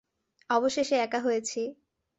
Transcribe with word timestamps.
অবশেষে 0.49 0.95
একা 0.97 1.19
হয়েছি। 1.19 1.61